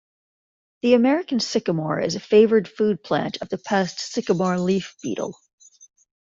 [0.81, 5.37] The American sycamore is a favored food plant of the pest sycamore leaf beetle.